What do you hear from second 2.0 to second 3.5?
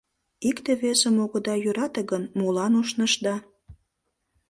гын, молан ушнышда?»